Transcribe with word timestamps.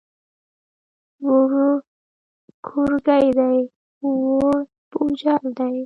ووړ 1.25 1.53
کورګی 2.65 3.27
دی، 3.37 3.57
ووړ 4.21 4.57
بوجل 4.91 5.43
دی. 5.59 5.75